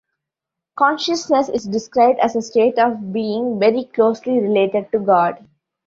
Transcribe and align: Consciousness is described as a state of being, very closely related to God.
Consciousness 0.75 1.47
is 1.47 1.63
described 1.65 2.17
as 2.21 2.35
a 2.35 2.41
state 2.41 2.79
of 2.79 3.13
being, 3.13 3.59
very 3.59 3.83
closely 3.83 4.39
related 4.39 4.91
to 4.91 4.97
God. 4.97 5.47